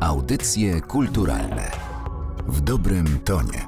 Audycje 0.00 0.80
kulturalne 0.80 1.70
w 2.48 2.60
dobrym 2.60 3.18
tonie. 3.24 3.66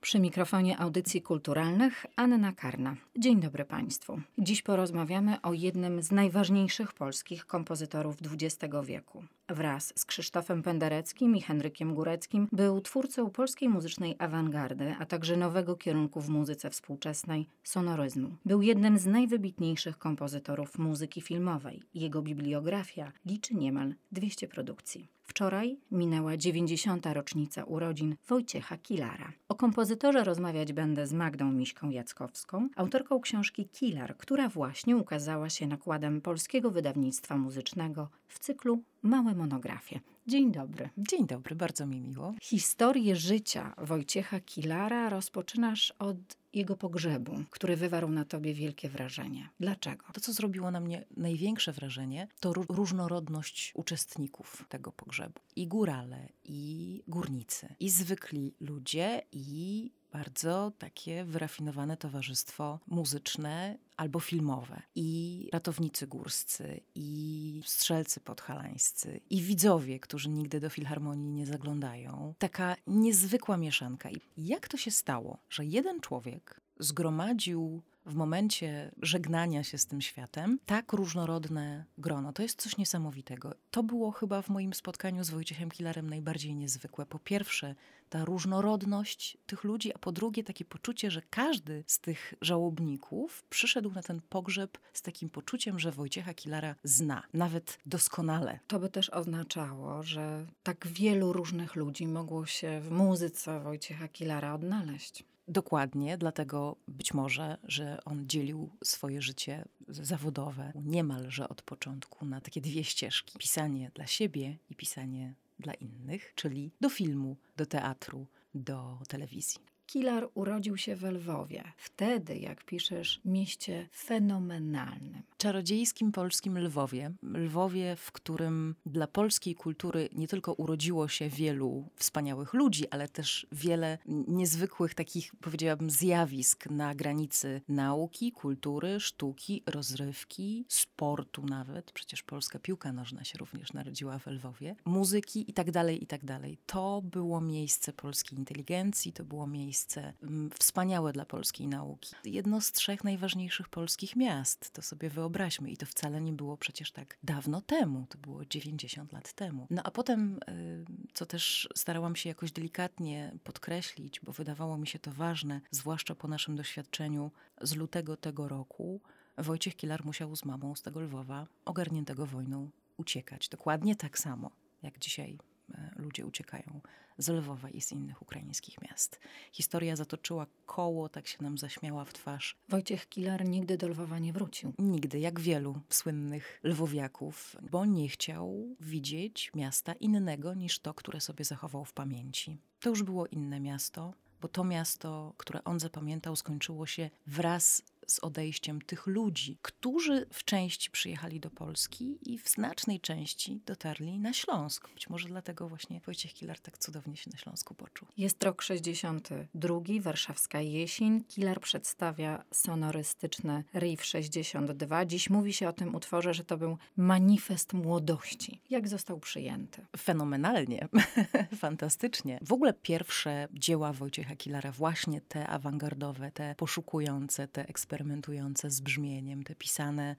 Przy 0.00 0.20
mikrofonie 0.20 0.78
audycji 0.78 1.22
kulturalnych 1.22 2.06
Anna 2.16 2.52
Karna. 2.52 2.96
Dzień 3.18 3.40
dobry 3.40 3.64
Państwu. 3.64 4.20
Dziś 4.38 4.62
porozmawiamy 4.62 5.40
o 5.42 5.52
jednym 5.52 6.02
z 6.02 6.12
najważniejszych 6.12 6.92
polskich 6.92 7.46
kompozytorów 7.46 8.16
XX 8.32 8.74
wieku. 8.84 9.24
Wraz 9.50 9.92
z 9.96 10.04
Krzysztofem 10.04 10.62
Pendereckim 10.62 11.36
i 11.36 11.40
Henrykiem 11.40 11.94
Góreckim 11.94 12.48
był 12.52 12.80
twórcą 12.80 13.30
polskiej 13.30 13.68
muzycznej 13.68 14.16
awangardy, 14.18 14.94
a 14.98 15.06
także 15.06 15.36
nowego 15.36 15.76
kierunku 15.76 16.20
w 16.20 16.28
muzyce 16.28 16.70
współczesnej 16.70 17.46
sonoryzmu. 17.64 18.36
Był 18.44 18.62
jednym 18.62 18.98
z 18.98 19.06
najwybitniejszych 19.06 19.98
kompozytorów 19.98 20.78
muzyki 20.78 21.20
filmowej. 21.20 21.82
Jego 21.94 22.22
bibliografia 22.22 23.12
liczy 23.26 23.54
niemal 23.54 23.94
200 24.12 24.48
produkcji. 24.48 25.08
Wczoraj 25.22 25.78
minęła 25.90 26.36
90. 26.36 27.06
rocznica 27.06 27.64
urodzin 27.64 28.16
Wojciecha 28.28 28.78
Kilara. 28.78 29.32
O 29.48 29.54
kompozytorze 29.54 30.24
rozmawiać 30.24 30.72
będę 30.72 31.06
z 31.06 31.12
Magdą 31.12 31.52
Miśką 31.52 31.90
Jackowską, 31.90 32.68
autorką 32.76 33.20
książki 33.20 33.68
Kilar, 33.68 34.16
która 34.16 34.48
właśnie 34.48 34.96
ukazała 34.96 35.50
się 35.50 35.66
nakładem 35.66 36.20
polskiego 36.20 36.70
wydawnictwa 36.70 37.36
muzycznego 37.36 38.08
w 38.28 38.38
cyklu 38.38 38.82
Małe 39.02 39.34
monografie. 39.34 40.00
Dzień 40.26 40.52
dobry. 40.52 40.88
Dzień 40.98 41.26
dobry, 41.26 41.56
bardzo 41.56 41.86
mi 41.86 42.00
miło. 42.00 42.34
Historię 42.42 43.16
życia 43.16 43.74
Wojciecha 43.78 44.40
Kilara 44.40 45.10
rozpoczynasz 45.10 45.90
od 45.98 46.16
jego 46.54 46.76
pogrzebu, 46.76 47.32
który 47.50 47.76
wywarł 47.76 48.08
na 48.08 48.24
tobie 48.24 48.54
wielkie 48.54 48.88
wrażenie. 48.88 49.48
Dlaczego? 49.60 50.04
To, 50.12 50.20
co 50.20 50.32
zrobiło 50.32 50.70
na 50.70 50.80
mnie 50.80 51.04
największe 51.16 51.72
wrażenie, 51.72 52.28
to 52.40 52.52
różnorodność 52.52 53.72
uczestników 53.74 54.64
tego 54.68 54.92
pogrzebu. 54.92 55.40
I 55.56 55.66
górale, 55.66 56.28
i 56.44 57.02
górnicy, 57.08 57.74
i 57.80 57.90
zwykli 57.90 58.54
ludzie, 58.60 59.22
i 59.32 59.90
bardzo 60.12 60.72
takie 60.78 61.24
wyrafinowane 61.24 61.96
towarzystwo 61.96 62.78
muzyczne 62.86 63.78
albo 63.98 64.20
filmowe. 64.20 64.82
I 64.94 65.48
ratownicy 65.52 66.06
górscy, 66.06 66.80
i 66.94 67.62
strzelcy 67.64 68.20
podhalańscy, 68.20 69.20
i 69.30 69.42
widzowie, 69.42 70.00
którzy 70.00 70.28
nigdy 70.28 70.60
do 70.60 70.70
filharmonii 70.70 71.32
nie 71.32 71.46
zaglądają. 71.46 72.34
Taka 72.38 72.76
niezwykła 72.86 73.56
mieszanka. 73.56 74.10
I 74.10 74.20
jak 74.36 74.68
to 74.68 74.76
się 74.76 74.90
stało, 74.90 75.38
że 75.50 75.64
jeden 75.64 76.00
człowiek 76.00 76.60
zgromadził 76.78 77.82
w 78.06 78.14
momencie 78.14 78.90
żegnania 79.02 79.64
się 79.64 79.78
z 79.78 79.86
tym 79.86 80.00
światem 80.00 80.58
tak 80.66 80.92
różnorodne 80.92 81.84
grono. 81.98 82.32
To 82.32 82.42
jest 82.42 82.62
coś 82.62 82.76
niesamowitego. 82.76 83.54
To 83.70 83.82
było 83.82 84.10
chyba 84.10 84.42
w 84.42 84.48
moim 84.48 84.74
spotkaniu 84.74 85.24
z 85.24 85.30
Wojciechem 85.30 85.70
Kilarem 85.70 86.10
najbardziej 86.10 86.54
niezwykłe. 86.54 87.06
Po 87.06 87.18
pierwsze, 87.18 87.74
ta 88.08 88.24
różnorodność 88.24 89.38
tych 89.46 89.64
ludzi, 89.64 89.94
a 89.94 89.98
po 89.98 90.12
drugie, 90.12 90.44
takie 90.44 90.64
poczucie, 90.64 91.10
że 91.10 91.22
każdy 91.30 91.84
z 91.86 91.98
tych 91.98 92.34
żałobników 92.40 93.44
przyszedł 93.50 93.87
na 93.90 94.02
ten 94.02 94.20
pogrzeb 94.28 94.78
z 94.92 95.02
takim 95.02 95.30
poczuciem, 95.30 95.78
że 95.78 95.92
Wojciecha 95.92 96.34
Kilara 96.34 96.74
zna, 96.84 97.22
nawet 97.34 97.78
doskonale. 97.86 98.60
To 98.66 98.78
by 98.78 98.88
też 98.88 99.10
oznaczało, 99.10 100.02
że 100.02 100.46
tak 100.62 100.86
wielu 100.86 101.32
różnych 101.32 101.76
ludzi 101.76 102.06
mogło 102.06 102.46
się 102.46 102.80
w 102.80 102.90
muzyce 102.90 103.60
Wojciecha 103.60 104.08
Kilara 104.08 104.54
odnaleźć. 104.54 105.24
Dokładnie, 105.48 106.18
dlatego 106.18 106.76
być 106.88 107.14
może, 107.14 107.56
że 107.64 108.04
on 108.04 108.26
dzielił 108.26 108.70
swoje 108.84 109.22
życie 109.22 109.64
zawodowe 109.88 110.72
niemalże 110.74 111.48
od 111.48 111.62
początku 111.62 112.26
na 112.26 112.40
takie 112.40 112.60
dwie 112.60 112.84
ścieżki: 112.84 113.38
pisanie 113.38 113.90
dla 113.94 114.06
siebie 114.06 114.58
i 114.70 114.74
pisanie 114.74 115.34
dla 115.58 115.74
innych, 115.74 116.32
czyli 116.34 116.70
do 116.80 116.88
filmu, 116.88 117.36
do 117.56 117.66
teatru, 117.66 118.26
do 118.54 118.98
telewizji. 119.08 119.60
Kilar 119.88 120.28
urodził 120.34 120.76
się 120.76 120.96
w 120.96 121.02
Lwowie. 121.02 121.64
Wtedy, 121.76 122.38
jak 122.38 122.64
piszesz, 122.64 123.20
mieście 123.24 123.88
fenomenalnym. 123.96 125.22
Czarodziejskim 125.36 126.12
polskim 126.12 126.58
Lwowie. 126.58 127.12
Lwowie, 127.22 127.96
w 127.96 128.12
którym 128.12 128.74
dla 128.86 129.06
polskiej 129.06 129.54
kultury 129.54 130.08
nie 130.12 130.28
tylko 130.28 130.52
urodziło 130.52 131.08
się 131.08 131.28
wielu 131.28 131.88
wspaniałych 131.96 132.54
ludzi, 132.54 132.88
ale 132.90 133.08
też 133.08 133.46
wiele 133.52 133.98
niezwykłych 134.06 134.94
takich, 134.94 135.32
powiedziałabym, 135.40 135.90
zjawisk 135.90 136.66
na 136.66 136.94
granicy 136.94 137.60
nauki, 137.68 138.32
kultury, 138.32 139.00
sztuki, 139.00 139.62
rozrywki, 139.66 140.64
sportu 140.68 141.46
nawet. 141.46 141.92
Przecież 141.92 142.22
polska 142.22 142.58
piłka 142.58 142.92
nożna 142.92 143.24
się 143.24 143.38
również 143.38 143.72
narodziła 143.72 144.18
w 144.18 144.26
Lwowie. 144.26 144.76
Muzyki 144.84 145.50
i 145.50 145.52
tak 145.52 145.70
dalej, 145.70 146.02
i 146.02 146.06
tak 146.06 146.24
dalej. 146.24 146.58
To 146.66 147.02
było 147.02 147.40
miejsce 147.40 147.92
polskiej 147.92 148.38
inteligencji, 148.38 149.12
to 149.12 149.24
było 149.24 149.46
miejsce 149.46 149.77
miejsce 149.78 150.12
wspaniałe 150.58 151.12
dla 151.12 151.24
polskiej 151.24 151.68
nauki. 151.68 152.14
Jedno 152.24 152.60
z 152.60 152.72
trzech 152.72 153.04
najważniejszych 153.04 153.68
polskich 153.68 154.16
miast, 154.16 154.70
to 154.70 154.82
sobie 154.82 155.10
wyobraźmy. 155.10 155.70
I 155.70 155.76
to 155.76 155.86
wcale 155.86 156.20
nie 156.20 156.32
było 156.32 156.56
przecież 156.56 156.92
tak 156.92 157.18
dawno 157.22 157.60
temu, 157.60 158.06
to 158.08 158.18
było 158.18 158.44
90 158.44 159.12
lat 159.12 159.32
temu. 159.32 159.66
No 159.70 159.82
a 159.84 159.90
potem, 159.90 160.40
y, 160.48 160.84
co 161.14 161.26
też 161.26 161.68
starałam 161.76 162.16
się 162.16 162.28
jakoś 162.28 162.52
delikatnie 162.52 163.32
podkreślić, 163.44 164.20
bo 164.20 164.32
wydawało 164.32 164.78
mi 164.78 164.86
się 164.86 164.98
to 164.98 165.12
ważne, 165.12 165.60
zwłaszcza 165.70 166.14
po 166.14 166.28
naszym 166.28 166.56
doświadczeniu 166.56 167.30
z 167.60 167.76
lutego 167.76 168.16
tego 168.16 168.48
roku, 168.48 169.00
Wojciech 169.38 169.76
Kilar 169.76 170.04
musiał 170.04 170.36
z 170.36 170.44
mamą 170.44 170.74
z 170.76 170.82
tego 170.82 171.00
Lwowa, 171.00 171.46
ogarniętego 171.64 172.26
wojną, 172.26 172.70
uciekać. 172.96 173.48
Dokładnie 173.48 173.96
tak 173.96 174.18
samo, 174.18 174.50
jak 174.82 174.98
dzisiaj 174.98 175.38
E, 175.74 175.90
ludzie 175.96 176.26
uciekają 176.26 176.80
z 177.18 177.28
Lwowa 177.28 177.70
i 177.70 177.80
z 177.80 177.92
innych 177.92 178.22
ukraińskich 178.22 178.82
miast. 178.82 179.20
Historia 179.52 179.96
zatoczyła 179.96 180.46
koło, 180.66 181.08
tak 181.08 181.26
się 181.26 181.38
nam 181.40 181.58
zaśmiała 181.58 182.04
w 182.04 182.12
twarz. 182.12 182.56
Wojciech 182.68 183.08
Kilar 183.08 183.44
nigdy 183.44 183.76
do 183.76 183.88
Lwowa 183.88 184.18
nie 184.18 184.32
wrócił. 184.32 184.72
Nigdy, 184.78 185.18
jak 185.18 185.40
wielu 185.40 185.80
słynnych 185.88 186.60
lwowiaków, 186.64 187.56
bo 187.70 187.84
nie 187.84 188.08
chciał 188.08 188.76
widzieć 188.80 189.50
miasta 189.54 189.92
innego 189.92 190.54
niż 190.54 190.78
to, 190.78 190.94
które 190.94 191.20
sobie 191.20 191.44
zachował 191.44 191.84
w 191.84 191.92
pamięci. 191.92 192.58
To 192.80 192.90
już 192.90 193.02
było 193.02 193.26
inne 193.26 193.60
miasto, 193.60 194.14
bo 194.40 194.48
to 194.48 194.64
miasto, 194.64 195.34
które 195.36 195.64
on 195.64 195.80
zapamiętał, 195.80 196.36
skończyło 196.36 196.86
się 196.86 197.10
wraz 197.26 197.82
z 198.10 198.18
odejściem 198.18 198.82
tych 198.82 199.06
ludzi, 199.06 199.58
którzy 199.62 200.26
w 200.32 200.44
części 200.44 200.90
przyjechali 200.90 201.40
do 201.40 201.50
Polski 201.50 202.18
i 202.22 202.38
w 202.38 202.48
znacznej 202.48 203.00
części 203.00 203.60
dotarli 203.66 204.18
na 204.18 204.32
Śląsk. 204.32 204.88
Być 204.94 205.10
może 205.10 205.28
dlatego 205.28 205.68
właśnie 205.68 206.00
Wojciech 206.00 206.34
Kilar 206.34 206.60
tak 206.60 206.78
cudownie 206.78 207.16
się 207.16 207.30
na 207.30 207.38
Śląsku 207.38 207.74
poczuł. 207.74 208.08
Jest 208.16 208.44
rok 208.44 208.62
62, 208.62 209.78
warszawska 210.00 210.60
jesień. 210.60 211.24
Kilar 211.24 211.60
przedstawia 211.60 212.44
sonorystyczne 212.52 213.64
Riff 213.74 214.04
62. 214.04 215.06
Dziś 215.06 215.30
mówi 215.30 215.52
się 215.52 215.68
o 215.68 215.72
tym 215.72 215.94
utworze, 215.94 216.34
że 216.34 216.44
to 216.44 216.56
był 216.56 216.78
manifest 216.96 217.72
młodości. 217.72 218.60
Jak 218.70 218.88
został 218.88 219.20
przyjęty? 219.20 219.86
Fenomenalnie, 219.96 220.88
fantastycznie. 221.56 222.38
W 222.42 222.52
ogóle 222.52 222.72
pierwsze 222.72 223.48
dzieła 223.52 223.92
Wojciecha 223.92 224.36
Kilara, 224.36 224.72
właśnie 224.72 225.20
te 225.20 225.46
awangardowe, 225.46 226.30
te 226.30 226.54
poszukujące, 226.54 227.48
te 227.48 227.68
eksperymentalne, 227.68 227.97
eksperymentujące 227.98 228.70
z 228.70 228.80
brzmieniem, 228.80 229.42
te 229.42 229.54
pisane 229.54 230.16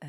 e, 0.00 0.08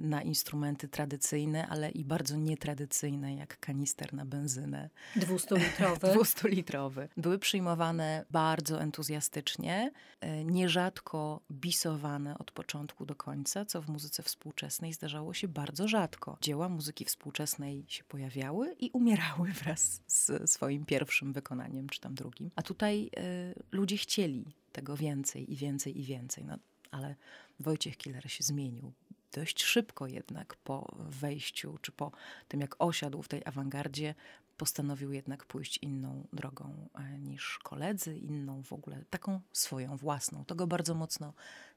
na 0.00 0.22
instrumenty 0.22 0.88
tradycyjne, 0.88 1.66
ale 1.68 1.90
i 1.90 2.04
bardzo 2.04 2.36
nietradycyjne, 2.36 3.34
jak 3.34 3.60
kanister 3.60 4.14
na 4.14 4.24
benzynę. 4.26 4.90
200-litrowy. 5.16 6.14
200-litrowy. 6.14 7.08
Były 7.16 7.38
przyjmowane 7.38 8.24
bardzo 8.30 8.80
entuzjastycznie, 8.80 9.92
e, 10.20 10.44
nierzadko 10.44 11.40
bisowane 11.50 12.38
od 12.38 12.50
początku 12.50 13.06
do 13.06 13.14
końca, 13.14 13.64
co 13.64 13.82
w 13.82 13.88
muzyce 13.88 14.22
współczesnej 14.22 14.92
zdarzało 14.92 15.34
się 15.34 15.48
bardzo 15.48 15.88
rzadko. 15.88 16.38
Dzieła 16.40 16.68
muzyki 16.68 17.04
współczesnej 17.04 17.84
się 17.88 18.04
pojawiały 18.04 18.76
i 18.78 18.90
umierały 18.90 19.48
wraz 19.62 20.00
z 20.06 20.50
swoim 20.50 20.84
pierwszym 20.84 21.32
wykonaniem, 21.32 21.88
czy 21.88 22.00
tam 22.00 22.14
drugim. 22.14 22.50
A 22.56 22.62
tutaj 22.62 23.10
y, 23.18 23.62
ludzie 23.72 23.96
chcieli 23.96 24.61
tego 24.72 24.96
więcej 24.96 25.52
i 25.52 25.56
więcej 25.56 26.00
i 26.00 26.04
więcej. 26.04 26.44
No, 26.44 26.58
ale 26.90 27.16
Wojciech 27.60 27.96
Killer 27.96 28.30
się 28.30 28.44
zmienił. 28.44 28.92
Dość 29.32 29.62
szybko 29.62 30.06
jednak 30.06 30.56
po 30.56 30.94
wejściu, 30.98 31.78
czy 31.82 31.92
po 31.92 32.12
tym 32.48 32.60
jak 32.60 32.76
osiadł 32.78 33.22
w 33.22 33.28
tej 33.28 33.42
awangardzie, 33.44 34.14
postanowił 34.56 35.12
jednak 35.12 35.44
pójść 35.44 35.78
inną 35.82 36.26
drogą 36.32 36.88
e, 36.94 37.18
niż 37.18 37.58
koledzy, 37.62 38.18
inną 38.18 38.62
w 38.62 38.72
ogóle, 38.72 39.04
taką 39.10 39.40
swoją 39.52 39.96
własną. 39.96 40.44
To 40.44 40.54
go 40.54 40.66
bardzo 40.66 40.94
mocno 40.94 41.32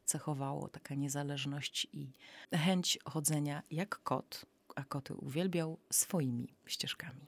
cechowało, 0.06 0.68
taka 0.68 0.96
niezależność 0.96 1.88
i 1.94 2.12
chęć 2.54 3.00
chodzenia 3.06 3.64
jak 3.72 4.04
kot, 4.04 4.46
a 4.76 4.84
koty 4.84 5.16
uwielbiał 5.16 5.78
swoimi 5.92 6.48
ścieżkami. 6.66 7.22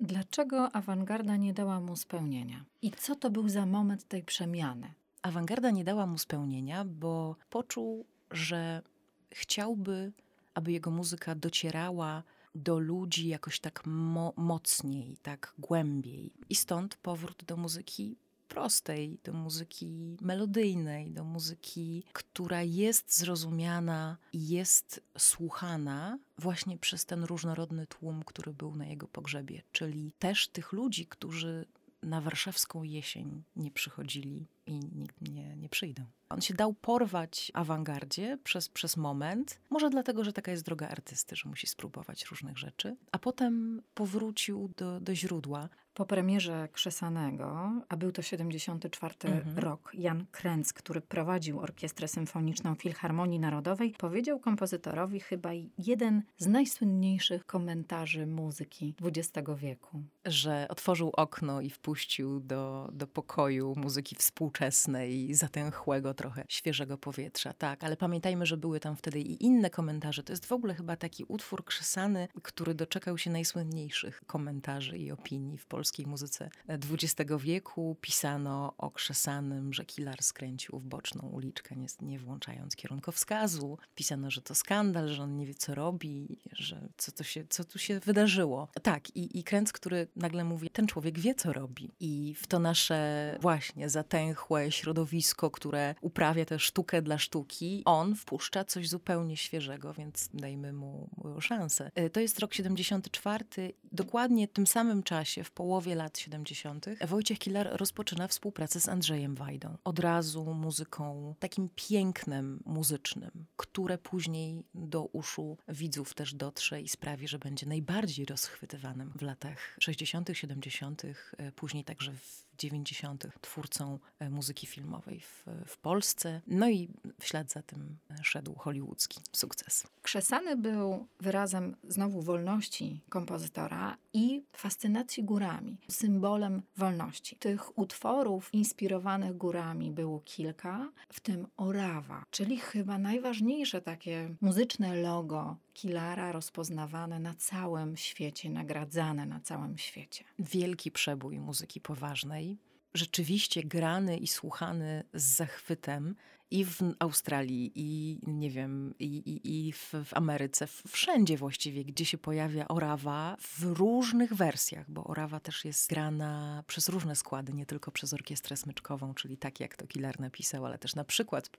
Dlaczego 0.00 0.76
awangarda 0.76 1.36
nie 1.36 1.54
dała 1.54 1.80
mu 1.80 1.96
spełnienia? 1.96 2.64
I 2.82 2.90
co 2.90 3.16
to 3.16 3.30
był 3.30 3.48
za 3.48 3.66
moment 3.66 4.08
tej 4.08 4.22
przemiany? 4.22 4.94
Awangarda 5.22 5.70
nie 5.70 5.84
dała 5.84 6.06
mu 6.06 6.18
spełnienia, 6.18 6.84
bo 6.84 7.36
poczuł, 7.50 8.06
że 8.30 8.82
chciałby, 9.30 10.12
aby 10.54 10.72
jego 10.72 10.90
muzyka 10.90 11.34
docierała 11.34 12.22
do 12.54 12.78
ludzi 12.78 13.28
jakoś 13.28 13.60
tak 13.60 13.82
mo 13.86 14.32
mocniej, 14.36 15.16
tak 15.22 15.54
głębiej. 15.58 16.32
I 16.48 16.54
stąd 16.54 16.96
powrót 16.96 17.44
do 17.44 17.56
muzyki 17.56 18.16
prostej, 18.48 19.18
do 19.24 19.32
muzyki 19.32 20.16
melodyjnej, 20.20 21.10
do 21.10 21.24
muzyki, 21.24 22.04
która 22.12 22.62
jest 22.62 23.16
zrozumiana 23.18 24.16
i 24.32 24.48
jest 24.48 25.02
słuchana 25.18 26.18
właśnie 26.38 26.78
przez 26.78 27.06
ten 27.06 27.24
różnorodny 27.24 27.86
tłum, 27.86 28.22
który 28.22 28.52
był 28.52 28.76
na 28.76 28.86
jego 28.86 29.08
pogrzebie, 29.08 29.62
czyli 29.72 30.12
też 30.18 30.48
tych 30.48 30.72
ludzi, 30.72 31.06
którzy 31.06 31.66
na 32.02 32.20
warszawską 32.20 32.82
jesień 32.82 33.42
nie 33.56 33.70
przychodzili 33.70 34.46
i 34.66 34.72
nigdy 34.72 35.32
nie, 35.32 35.56
nie 35.56 35.68
przyjdą. 35.68 36.04
On 36.28 36.40
się 36.40 36.54
dał 36.54 36.74
porwać 36.74 37.52
awangardzie 37.54 38.38
przez, 38.44 38.68
przez 38.68 38.96
moment, 38.96 39.60
może 39.70 39.90
dlatego, 39.90 40.24
że 40.24 40.32
taka 40.32 40.50
jest 40.50 40.64
droga 40.64 40.88
artysty, 40.88 41.36
że 41.36 41.48
musi 41.48 41.66
spróbować 41.66 42.24
różnych 42.24 42.58
rzeczy, 42.58 42.96
a 43.12 43.18
potem 43.18 43.82
powrócił 43.94 44.70
do, 44.76 45.00
do 45.00 45.14
źródła. 45.14 45.68
Po 45.94 46.06
premierze 46.06 46.68
Krzesanego, 46.72 47.72
a 47.88 47.96
był 47.96 48.12
to 48.12 48.22
74 48.22 49.14
mhm. 49.24 49.58
rok, 49.58 49.92
Jan 49.94 50.26
Kręc, 50.30 50.72
który 50.72 51.00
prowadził 51.00 51.60
Orkiestrę 51.60 52.08
Symfoniczną 52.08 52.74
Filharmonii 52.74 53.40
Narodowej, 53.40 53.94
powiedział 53.98 54.40
kompozytorowi 54.40 55.20
chyba 55.20 55.50
jeden 55.78 56.22
z 56.38 56.46
najsłynniejszych 56.46 57.46
komentarzy 57.46 58.26
muzyki 58.26 58.94
XX 59.02 59.48
wieku. 59.56 60.02
Że 60.24 60.66
otworzył 60.68 61.10
okno 61.16 61.60
i 61.60 61.70
wpuścił 61.70 62.40
do, 62.40 62.88
do 62.92 63.06
pokoju 63.06 63.74
muzyki 63.76 64.16
współczesnej, 64.16 65.34
zatęchłego 65.34 66.14
trochę 66.14 66.44
świeżego 66.48 66.98
powietrza. 66.98 67.52
Tak, 67.52 67.84
ale 67.84 67.96
pamiętajmy, 67.96 68.46
że 68.46 68.56
były 68.56 68.80
tam 68.80 68.96
wtedy 68.96 69.20
i 69.20 69.44
inne 69.44 69.70
komentarze. 69.70 70.22
To 70.22 70.32
jest 70.32 70.46
w 70.46 70.52
ogóle 70.52 70.74
chyba 70.74 70.96
taki 70.96 71.24
utwór 71.24 71.64
krzesany, 71.64 72.28
który 72.42 72.74
doczekał 72.74 73.18
się 73.18 73.30
najsłynniejszych 73.30 74.22
komentarzy 74.26 74.98
i 74.98 75.10
opinii 75.10 75.58
w 75.58 75.66
Polsce 75.66 75.81
polskiej 75.82 76.06
muzyce 76.06 76.50
XX 76.68 77.30
wieku 77.38 77.96
pisano 78.00 78.74
o 78.78 78.90
Krzesanym, 78.90 79.72
że 79.72 79.84
Kilar 79.84 80.22
skręcił 80.22 80.78
w 80.78 80.84
boczną 80.84 81.28
uliczkę, 81.28 81.76
nie, 81.76 81.86
nie 82.02 82.18
włączając 82.18 82.76
kierunkowskazu. 82.76 83.78
Pisano, 83.94 84.30
że 84.30 84.42
to 84.42 84.54
skandal, 84.54 85.08
że 85.08 85.22
on 85.22 85.36
nie 85.36 85.46
wie, 85.46 85.54
co 85.54 85.74
robi, 85.74 86.38
że 86.52 86.88
co, 86.96 87.12
to 87.12 87.24
się, 87.24 87.44
co 87.48 87.64
tu 87.64 87.78
się 87.78 88.00
wydarzyło. 88.00 88.68
Tak, 88.82 89.16
i, 89.16 89.38
i 89.38 89.44
Kręc, 89.44 89.72
który 89.72 90.06
nagle 90.16 90.44
mówi, 90.44 90.70
ten 90.70 90.86
człowiek 90.86 91.18
wie, 91.18 91.34
co 91.34 91.52
robi. 91.52 91.90
I 92.00 92.34
w 92.38 92.46
to 92.46 92.58
nasze 92.58 93.38
właśnie 93.40 93.90
zatęchłe 93.90 94.72
środowisko, 94.72 95.50
które 95.50 95.94
uprawia 96.00 96.44
tę 96.44 96.58
sztukę 96.58 97.02
dla 97.02 97.18
sztuki, 97.18 97.82
on 97.84 98.14
wpuszcza 98.14 98.64
coś 98.64 98.88
zupełnie 98.88 99.36
świeżego, 99.36 99.94
więc 99.94 100.28
dajmy 100.34 100.72
mu, 100.72 101.08
mu 101.16 101.40
szansę. 101.40 101.90
E, 101.94 102.10
to 102.10 102.20
jest 102.20 102.38
rok 102.38 102.54
74. 102.54 103.44
Dokładnie 103.92 104.48
w 104.48 104.52
tym 104.52 104.66
samym 104.66 105.02
czasie, 105.02 105.44
w 105.44 105.50
połowie 105.50 105.94
lat 105.94 106.18
70. 106.18 106.86
Wojciech 107.06 107.38
Kilar 107.38 107.68
rozpoczyna 107.72 108.28
współpracę 108.28 108.80
z 108.80 108.88
Andrzejem 108.88 109.34
Wajdą. 109.34 109.76
Od 109.84 109.98
razu 109.98 110.54
muzyką 110.54 111.34
takim 111.38 111.68
pięknem 111.76 112.62
muzycznym, 112.66 113.46
które 113.56 113.98
później 113.98 114.64
do 114.74 115.04
uszu 115.04 115.58
widzów 115.68 116.14
też 116.14 116.34
dotrze 116.34 116.82
i 116.82 116.88
sprawi, 116.88 117.28
że 117.28 117.38
będzie 117.38 117.66
najbardziej 117.66 118.26
rozchwytywanym 118.26 119.12
w 119.16 119.22
latach 119.22 119.76
60., 119.80 120.30
70., 120.32 121.02
e, 121.04 121.52
później 121.52 121.84
także 121.84 122.12
w 122.12 122.51
90. 122.68 123.26
twórcą 123.40 123.98
e, 124.18 124.30
muzyki 124.30 124.66
filmowej 124.66 125.20
w, 125.20 125.44
w 125.66 125.76
Polsce. 125.76 126.40
No 126.46 126.68
i 126.68 126.88
w 127.20 127.26
ślad 127.26 127.50
za 127.50 127.62
tym 127.62 127.98
szedł 128.22 128.54
hollywoodzki 128.54 129.20
sukces. 129.32 129.86
Krzesany 130.02 130.56
był 130.56 131.06
wyrazem 131.20 131.76
znowu 131.88 132.22
wolności 132.22 133.00
kompozytora 133.08 133.96
i 134.12 134.44
fascynacji 134.52 135.24
górami, 135.24 135.78
symbolem 135.88 136.62
wolności. 136.76 137.36
Tych 137.36 137.78
utworów 137.78 138.54
inspirowanych 138.54 139.36
górami 139.36 139.90
było 139.90 140.20
kilka, 140.20 140.92
w 141.12 141.20
tym 141.20 141.46
Orawa, 141.56 142.24
czyli 142.30 142.58
chyba 142.58 142.98
najważniejsze 142.98 143.82
takie 143.82 144.34
muzyczne 144.40 144.96
logo 144.96 145.56
Kilara 145.74 146.32
rozpoznawane 146.32 147.20
na 147.20 147.34
całym 147.34 147.96
świecie, 147.96 148.50
nagradzane 148.50 149.26
na 149.26 149.40
całym 149.40 149.78
świecie. 149.78 150.24
Wielki 150.38 150.90
przebój 150.90 151.38
muzyki 151.38 151.80
poważnej, 151.80 152.58
rzeczywiście 152.94 153.62
grany 153.62 154.16
i 154.16 154.26
słuchany 154.26 155.04
z 155.14 155.22
zachwytem 155.36 156.14
i 156.52 156.64
w 156.64 156.80
Australii, 156.98 157.72
i 157.74 158.18
nie 158.26 158.50
wiem, 158.50 158.94
i, 158.98 159.06
i, 159.06 159.68
i 159.68 159.72
w, 159.72 159.92
w, 160.04 160.14
Ameryce, 160.14 160.66
wszędzie 160.88 161.36
właściwie, 161.36 161.84
gdzie 161.84 162.04
się 162.04 162.18
pojawia 162.18 162.68
orawa 162.68 163.36
w 163.40 163.62
różnych 163.62 164.34
wersjach, 164.34 164.90
bo 164.90 165.04
orawa 165.04 165.40
też 165.40 165.64
jest 165.64 165.88
grana 165.88 166.64
przez 166.66 166.88
różne 166.88 167.16
składy, 167.16 167.52
nie 167.52 167.66
tylko 167.66 167.90
przez 167.90 168.14
orkiestrę 168.14 168.56
smyczkową, 168.56 169.14
czyli 169.14 169.36
tak 169.36 169.60
jak 169.60 169.76
to 169.76 169.86
Killer 169.86 170.20
napisał, 170.20 170.66
ale 170.66 170.78
też 170.78 170.94
na 170.94 171.04
przykład 171.04 171.50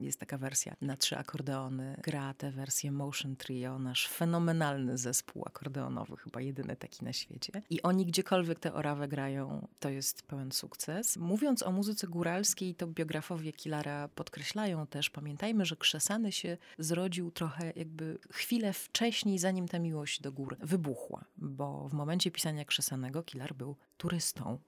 jest 0.00 0.20
taka 0.20 0.38
wersja 0.38 0.74
na 0.80 0.96
trzy 0.96 1.16
akordeony. 1.16 1.96
Gra 2.02 2.34
tę 2.34 2.50
wersję 2.50 2.92
Motion 2.92 3.36
Trio, 3.36 3.78
nasz 3.78 4.08
fenomenalny 4.08 4.98
zespół 4.98 5.42
akordeonowy, 5.46 6.16
chyba 6.16 6.40
jedyny 6.40 6.76
taki 6.76 7.04
na 7.04 7.12
świecie. 7.12 7.62
I 7.70 7.82
oni 7.82 8.06
gdziekolwiek 8.06 8.58
tę 8.58 8.74
orawę 8.74 9.08
grają, 9.08 9.68
to 9.80 9.88
jest 9.88 10.22
pełen 10.22 10.52
sukces. 10.52 11.16
Mówiąc 11.16 11.62
o 11.62 11.72
muzyce 11.72 12.06
góralskiej, 12.06 12.74
to 12.74 12.86
biografowie 12.86 13.52
Killara 13.52 14.08
podkreślają 14.12 14.86
też, 14.86 15.10
pamiętajmy, 15.10 15.64
że 15.64 15.76
Krzesany 15.76 16.32
się 16.32 16.58
zrodził 16.78 17.30
trochę 17.30 17.72
jakby 17.76 18.18
chwilę 18.30 18.72
wcześniej, 18.72 19.38
zanim 19.38 19.68
ta 19.68 19.78
miłość 19.78 20.20
do 20.20 20.32
gór 20.32 20.56
wybuchła, 20.60 21.24
bo 21.36 21.88
w 21.88 21.92
momencie 21.92 22.30
pisania 22.30 22.64
Krzesanego 22.64 23.22
Kilar 23.22 23.54
był 23.54 23.76
turystą, 23.96 24.58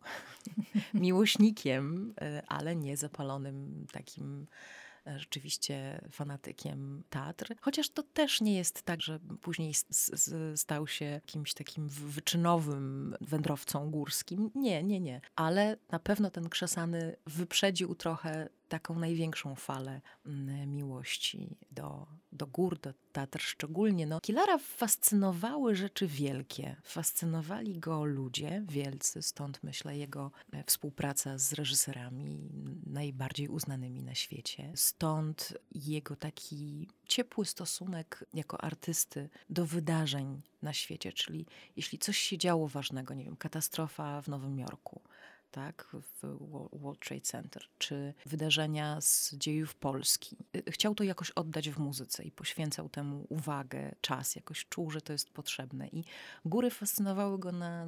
miłośnikiem, 0.94 2.14
e, 2.20 2.42
ale 2.46 2.76
nie 2.76 2.96
zapalonym 2.96 3.86
takim 3.92 4.46
e, 5.06 5.18
rzeczywiście 5.18 6.00
fanatykiem 6.10 7.02
teatr. 7.10 7.54
Chociaż 7.60 7.90
to 7.90 8.02
też 8.02 8.40
nie 8.40 8.56
jest 8.56 8.82
tak, 8.82 9.02
że 9.02 9.18
później 9.40 9.74
stał 10.56 10.86
się 10.86 11.04
jakimś 11.04 11.54
takim 11.54 11.88
wyczynowym 11.88 13.16
wędrowcą 13.20 13.90
górskim. 13.90 14.50
Nie, 14.54 14.82
nie, 14.82 15.00
nie. 15.00 15.20
Ale 15.36 15.76
na 15.90 15.98
pewno 15.98 16.30
ten 16.30 16.48
krzesany 16.48 17.16
wyprzedził 17.26 17.94
trochę 17.94 18.48
taką 18.74 18.98
największą 18.98 19.54
falę 19.54 20.00
mm, 20.26 20.70
miłości 20.70 21.56
do, 21.70 22.06
do 22.32 22.46
gór, 22.46 22.78
do 22.78 22.94
Tatr 23.12 23.42
szczególnie. 23.42 24.06
No, 24.06 24.20
Kilara 24.20 24.58
fascynowały 24.58 25.76
rzeczy 25.76 26.06
wielkie. 26.06 26.76
Fascynowali 26.84 27.78
go 27.78 28.04
ludzie 28.04 28.62
wielcy, 28.68 29.22
stąd 29.22 29.62
myślę 29.62 29.98
jego 29.98 30.30
e, 30.52 30.64
współpraca 30.64 31.38
z 31.38 31.52
reżyserami 31.52 32.50
najbardziej 32.86 33.48
uznanymi 33.48 34.02
na 34.02 34.14
świecie. 34.14 34.72
Stąd 34.74 35.58
jego 35.74 36.16
taki 36.16 36.88
ciepły 37.08 37.44
stosunek 37.44 38.24
jako 38.34 38.64
artysty 38.64 39.28
do 39.50 39.66
wydarzeń 39.66 40.42
na 40.62 40.72
świecie, 40.72 41.12
czyli 41.12 41.46
jeśli 41.76 41.98
coś 41.98 42.18
się 42.18 42.38
działo 42.38 42.68
ważnego, 42.68 43.14
nie 43.14 43.24
wiem, 43.24 43.36
katastrofa 43.36 44.22
w 44.22 44.28
Nowym 44.28 44.58
Jorku, 44.58 45.00
tak, 45.54 45.96
w 46.22 46.36
World 46.72 47.00
Trade 47.00 47.20
Center, 47.20 47.62
czy 47.78 48.14
wydarzenia 48.26 49.00
z 49.00 49.34
dziejów 49.34 49.74
Polski. 49.74 50.36
Chciał 50.68 50.94
to 50.94 51.04
jakoś 51.04 51.30
oddać 51.30 51.70
w 51.70 51.78
muzyce 51.78 52.24
i 52.24 52.30
poświęcał 52.30 52.88
temu 52.88 53.26
uwagę, 53.28 53.94
czas, 54.00 54.36
jakoś 54.36 54.66
czuł, 54.68 54.90
że 54.90 55.00
to 55.00 55.12
jest 55.12 55.30
potrzebne. 55.30 55.88
I 55.88 56.04
góry 56.44 56.70
fascynowały 56.70 57.38
go 57.38 57.52
na, 57.52 57.86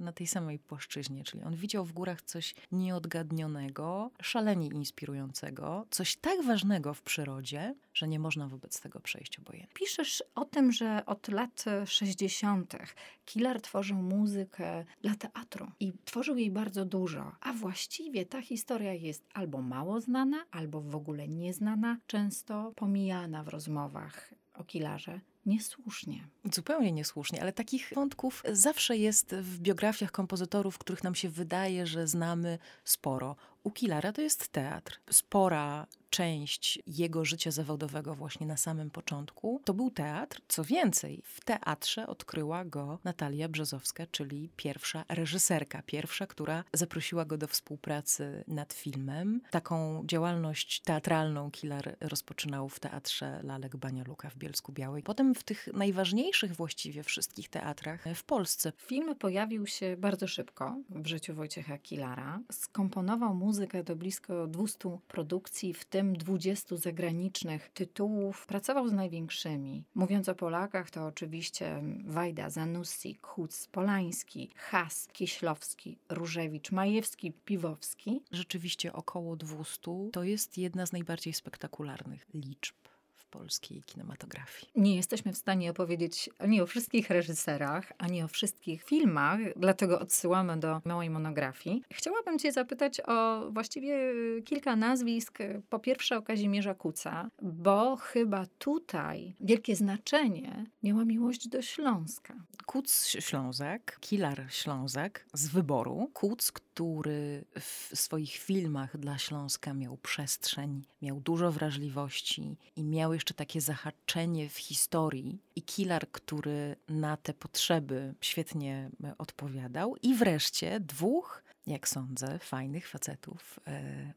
na 0.00 0.12
tej 0.12 0.26
samej 0.26 0.58
płaszczyźnie, 0.58 1.24
czyli 1.24 1.42
on 1.42 1.56
widział 1.56 1.84
w 1.84 1.92
górach 1.92 2.22
coś 2.22 2.54
nieodgadnionego, 2.72 4.10
szalenie 4.22 4.66
inspirującego, 4.66 5.86
coś 5.90 6.16
tak 6.16 6.42
ważnego 6.44 6.94
w 6.94 7.02
przyrodzie, 7.02 7.74
że 7.98 8.08
nie 8.08 8.18
można 8.18 8.48
wobec 8.48 8.80
tego 8.80 9.00
przejść 9.00 9.38
obojętnie. 9.38 9.74
Piszesz 9.74 10.24
o 10.34 10.44
tym, 10.44 10.72
że 10.72 11.02
od 11.06 11.28
lat 11.28 11.64
60. 11.84 12.76
Killer 13.24 13.60
tworzył 13.60 13.96
muzykę 13.96 14.84
dla 15.02 15.14
teatru 15.14 15.66
i 15.80 15.92
tworzył 16.04 16.36
jej 16.36 16.50
bardzo 16.50 16.84
dużo, 16.84 17.32
a 17.40 17.52
właściwie 17.52 18.26
ta 18.26 18.42
historia 18.42 18.94
jest 18.94 19.24
albo 19.34 19.62
mało 19.62 20.00
znana, 20.00 20.44
albo 20.50 20.80
w 20.80 20.96
ogóle 20.96 21.28
nieznana, 21.28 21.98
często 22.06 22.72
pomijana 22.76 23.44
w 23.44 23.48
rozmowach 23.48 24.34
o 24.54 24.64
Killarze. 24.64 25.20
Niesłusznie. 25.48 26.28
Zupełnie 26.54 26.92
niesłusznie, 26.92 27.42
ale 27.42 27.52
takich 27.52 27.92
wątków 27.94 28.42
zawsze 28.52 28.96
jest 28.96 29.34
w 29.34 29.58
biografiach 29.58 30.10
kompozytorów, 30.10 30.78
których 30.78 31.04
nam 31.04 31.14
się 31.14 31.28
wydaje, 31.28 31.86
że 31.86 32.06
znamy 32.06 32.58
sporo. 32.84 33.36
U 33.62 33.70
Kilara 33.70 34.12
to 34.12 34.22
jest 34.22 34.48
teatr. 34.48 35.00
Spora 35.10 35.86
część 36.10 36.82
jego 36.86 37.24
życia 37.24 37.50
zawodowego 37.50 38.14
właśnie 38.14 38.46
na 38.46 38.56
samym 38.56 38.90
początku, 38.90 39.62
to 39.64 39.74
był 39.74 39.90
teatr. 39.90 40.40
Co 40.48 40.64
więcej, 40.64 41.22
w 41.24 41.44
teatrze 41.44 42.06
odkryła 42.06 42.64
go 42.64 42.98
Natalia 43.04 43.48
Brzozowska, 43.48 44.06
czyli 44.06 44.50
pierwsza 44.56 45.04
reżyserka, 45.08 45.82
pierwsza, 45.82 46.26
która 46.26 46.64
zaprosiła 46.72 47.24
go 47.24 47.38
do 47.38 47.46
współpracy 47.46 48.44
nad 48.48 48.72
filmem. 48.72 49.40
Taką 49.50 50.02
działalność 50.06 50.80
teatralną 50.80 51.50
Kilar 51.50 51.96
rozpoczynał 52.00 52.68
w 52.68 52.80
teatrze 52.80 53.40
Lalek 53.42 53.76
Banialuka 53.76 54.30
w 54.30 54.36
Bielsku 54.36 54.72
Białej. 54.72 55.02
Potem 55.02 55.34
w 55.38 55.44
tych 55.44 55.68
najważniejszych 55.72 56.54
właściwie 56.54 57.02
wszystkich 57.02 57.48
teatrach 57.48 58.04
w 58.14 58.24
Polsce. 58.24 58.72
Film 58.76 59.14
pojawił 59.14 59.66
się 59.66 59.96
bardzo 59.96 60.28
szybko 60.28 60.76
w 60.90 61.06
życiu 61.06 61.34
Wojciecha 61.34 61.78
Kilara. 61.78 62.40
Skomponował 62.52 63.34
muzykę 63.34 63.84
do 63.84 63.96
blisko 63.96 64.46
200 64.46 64.98
produkcji, 65.08 65.74
w 65.74 65.84
tym 65.84 66.16
20 66.16 66.76
zagranicznych 66.76 67.70
tytułów. 67.74 68.46
Pracował 68.46 68.88
z 68.88 68.92
największymi. 68.92 69.84
Mówiąc 69.94 70.28
o 70.28 70.34
Polakach, 70.34 70.90
to 70.90 71.06
oczywiście 71.06 71.82
Wajda, 72.04 72.50
Zanussi, 72.50 73.14
Kuc, 73.14 73.66
Polański, 73.66 74.50
Has, 74.56 75.08
Kieślowski, 75.12 75.98
Różewicz, 76.08 76.72
Majewski, 76.72 77.32
Piwowski. 77.32 78.22
Rzeczywiście 78.32 78.92
około 78.92 79.36
200 79.36 79.90
to 80.12 80.24
jest 80.24 80.58
jedna 80.58 80.86
z 80.86 80.92
najbardziej 80.92 81.32
spektakularnych 81.32 82.26
liczb 82.34 82.87
polskiej 83.30 83.82
kinematografii. 83.82 84.70
Nie 84.76 84.96
jesteśmy 84.96 85.32
w 85.32 85.38
stanie 85.38 85.70
opowiedzieć 85.70 86.30
ani 86.38 86.60
o 86.60 86.66
wszystkich 86.66 87.10
reżyserach, 87.10 87.92
ani 87.98 88.22
o 88.22 88.28
wszystkich 88.28 88.82
filmach, 88.82 89.40
dlatego 89.56 90.00
odsyłamy 90.00 90.56
do 90.56 90.80
małej 90.84 91.10
monografii. 91.10 91.82
Chciałabym 91.92 92.38
Cię 92.38 92.52
zapytać 92.52 93.00
o 93.06 93.48
właściwie 93.50 93.98
kilka 94.44 94.76
nazwisk. 94.76 95.38
Po 95.70 95.78
pierwsze 95.78 96.16
o 96.16 96.22
Kazimierza 96.22 96.74
Kuca, 96.74 97.30
bo 97.42 97.96
chyba 97.96 98.46
tutaj 98.58 99.34
wielkie 99.40 99.76
znaczenie 99.76 100.66
miała 100.82 101.04
miłość 101.04 101.48
do 101.48 101.62
Śląska. 101.62 102.34
Kuc 102.68 103.06
Ślązak, 103.06 103.98
Kilar 104.00 104.46
Ślązak 104.50 105.26
z 105.34 105.48
wyboru. 105.48 106.10
Kuc, 106.14 106.52
który 106.52 107.44
w 107.60 107.90
swoich 107.94 108.32
filmach 108.32 108.96
dla 108.96 109.18
Śląska 109.18 109.74
miał 109.74 109.96
przestrzeń, 109.96 110.82
miał 111.02 111.20
dużo 111.20 111.52
wrażliwości 111.52 112.56
i 112.76 112.84
miał 112.84 113.14
jeszcze 113.14 113.34
takie 113.34 113.60
zahaczenie 113.60 114.48
w 114.48 114.58
historii 114.58 115.38
i 115.56 115.62
Kilar, 115.62 116.10
który 116.12 116.76
na 116.88 117.16
te 117.16 117.34
potrzeby 117.34 118.14
świetnie 118.20 118.90
e, 119.04 119.14
odpowiadał. 119.18 119.96
I 120.02 120.14
wreszcie 120.14 120.80
dwóch 120.80 121.42
jak 121.68 121.88
sądzę, 121.88 122.38
fajnych 122.38 122.88
facetów, 122.88 123.60
e, 123.66 124.12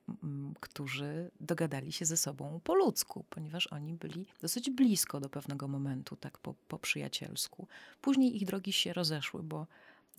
którzy 0.59 1.31
dogadali 1.39 1.91
się 1.91 2.05
ze 2.05 2.17
sobą 2.17 2.59
po 2.63 2.75
ludzku, 2.75 3.25
ponieważ 3.29 3.67
oni 3.67 3.93
byli 3.93 4.25
dosyć 4.41 4.69
blisko 4.69 5.19
do 5.19 5.29
pewnego 5.29 5.67
momentu, 5.67 6.15
tak 6.15 6.37
po, 6.37 6.53
po 6.67 6.79
przyjacielsku. 6.79 7.67
Później 8.01 8.35
ich 8.37 8.45
drogi 8.45 8.73
się 8.73 8.93
rozeszły, 8.93 9.43
bo 9.43 9.67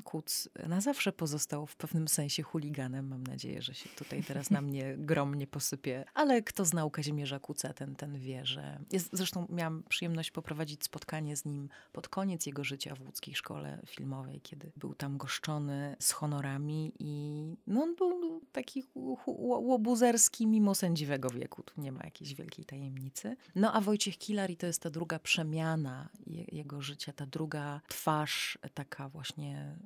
Kuc 0.05 0.49
na 0.69 0.81
zawsze 0.81 1.13
pozostał 1.13 1.67
w 1.67 1.77
pewnym 1.77 2.09
sensie 2.09 2.43
chuliganem. 2.43 3.09
Mam 3.09 3.25
nadzieję, 3.25 3.63
że 3.63 3.75
się 3.75 3.89
tutaj 3.89 4.23
teraz 4.25 4.51
na 4.51 4.61
mnie 4.61 4.95
grom 4.99 5.35
nie 5.35 5.47
posypie. 5.47 6.05
Ale 6.15 6.43
kto 6.43 6.65
znał 6.65 6.91
Kazimierza 6.91 7.39
Kuca, 7.39 7.73
ten, 7.73 7.97
ten 7.97 8.19
wie, 8.19 8.47
że... 8.47 8.79
Jest, 8.93 9.09
zresztą 9.13 9.47
miałam 9.51 9.83
przyjemność 9.89 10.31
poprowadzić 10.31 10.85
spotkanie 10.85 11.37
z 11.37 11.45
nim 11.45 11.69
pod 11.93 12.09
koniec 12.09 12.47
jego 12.47 12.65
życia 12.65 12.95
w 12.95 13.01
łódzkiej 13.01 13.35
szkole 13.35 13.83
filmowej, 13.87 14.41
kiedy 14.41 14.73
był 14.77 14.95
tam 14.95 15.19
goszczony 15.19 15.97
z 15.99 16.13
honorami 16.13 16.93
i 16.99 17.57
no 17.67 17.83
on 17.83 17.95
był 17.97 18.41
taki 18.53 18.85
łobuzerski 19.27 20.47
mimo 20.47 20.75
sędziwego 20.75 21.31
wieku. 21.31 21.63
Tu 21.63 21.81
nie 21.81 21.93
ma 21.93 22.01
jakiejś 22.05 22.35
wielkiej 22.35 22.65
tajemnicy. 22.65 23.37
No 23.55 23.73
a 23.73 23.81
Wojciech 23.81 24.19
Kilari 24.19 24.57
to 24.57 24.67
jest 24.67 24.83
ta 24.83 24.91
druga 24.91 25.19
przemiana 25.19 26.09
jego 26.53 26.83
życia, 26.83 27.13
ta 27.13 27.27
druga 27.27 27.81
twarz, 27.89 28.59
taka 28.75 29.09
właśnie 29.09 29.77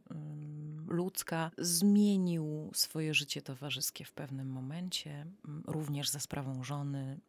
ludzka, 0.86 1.50
zmienił 1.58 2.70
swoje 2.74 3.14
życie 3.14 3.42
towarzyskie 3.42 4.04
w 4.04 4.12
pewnym 4.12 4.48
momencie, 4.48 5.26
również 5.66 6.08
za 6.08 6.20
sprawą 6.20 6.64
żony, 6.64 7.20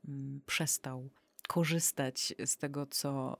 przestał 0.46 1.10
korzystać 1.48 2.34
z 2.46 2.58
tego, 2.58 2.86
co 2.86 3.38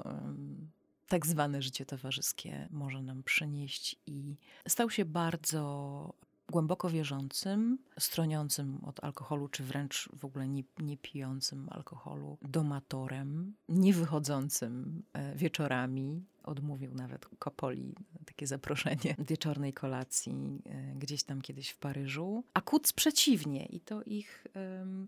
tak 1.08 1.26
zwane 1.26 1.62
życie 1.62 1.86
towarzyskie 1.86 2.68
może 2.72 3.02
nam 3.02 3.24
przynieść 3.24 3.96
i 4.06 4.36
stał 4.68 4.90
się 4.90 5.06
bardzo 5.06 6.14
głęboko 6.52 6.90
wierzącym, 6.90 7.78
stroniącym 8.00 8.80
od 8.86 9.04
alkoholu, 9.04 9.48
czy 9.48 9.64
wręcz 9.64 10.10
w 10.14 10.26
ogóle 10.26 10.48
nie, 10.48 10.64
nie 10.80 10.98
pijącym 10.98 11.68
alkoholu, 11.72 12.38
domatorem, 12.42 13.56
nie 13.70 13.94
wychodzącym 13.94 15.04
e, 15.14 15.36
wieczorami. 15.36 16.26
Odmówił 16.44 16.94
nawet 16.94 17.26
Kopoli 17.40 17.96
takie 18.26 18.48
zaproszenie 18.48 19.16
wieczornej 19.30 19.74
kolacji 19.74 20.62
e, 20.66 20.96
gdzieś 20.96 21.24
tam 21.24 21.42
kiedyś 21.42 21.70
w 21.70 21.78
Paryżu. 21.78 22.44
A 22.54 22.62
Kuc 22.62 22.94
przeciwnie 22.94 23.66
i 23.66 23.80
to 23.80 24.04
ich, 24.04 24.48